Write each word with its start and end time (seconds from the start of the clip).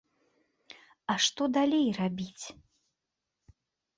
А 1.13 1.17
што 1.25 1.43
далей 1.57 1.85
рабіць? 1.99 2.45